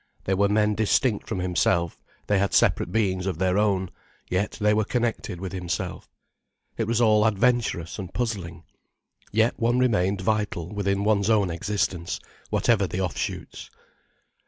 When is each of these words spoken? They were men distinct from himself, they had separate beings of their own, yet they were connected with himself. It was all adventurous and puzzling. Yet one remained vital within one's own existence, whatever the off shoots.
They 0.23 0.33
were 0.33 0.49
men 0.49 0.73
distinct 0.73 1.29
from 1.29 1.37
himself, 1.37 2.01
they 2.25 2.39
had 2.39 2.55
separate 2.55 2.91
beings 2.91 3.27
of 3.27 3.37
their 3.37 3.59
own, 3.59 3.91
yet 4.31 4.57
they 4.59 4.73
were 4.73 4.83
connected 4.83 5.39
with 5.39 5.51
himself. 5.51 6.09
It 6.75 6.87
was 6.87 6.99
all 6.99 7.23
adventurous 7.23 7.99
and 7.99 8.11
puzzling. 8.11 8.63
Yet 9.31 9.59
one 9.59 9.77
remained 9.77 10.21
vital 10.21 10.73
within 10.73 11.03
one's 11.03 11.29
own 11.29 11.51
existence, 11.51 12.19
whatever 12.49 12.87
the 12.87 12.99
off 12.99 13.15
shoots. 13.15 13.69